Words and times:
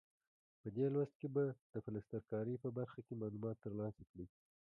په 0.61 0.67
دې 0.75 0.85
لوست 0.93 1.13
کې 1.19 1.27
به 1.35 1.43
د 1.73 1.75
پلستر 1.85 2.21
کارۍ 2.31 2.55
په 2.63 2.69
برخه 2.77 2.99
کې 3.05 3.13
معلومات 3.21 3.57
ترلاسه 3.65 4.01
کړئ. 4.09 4.27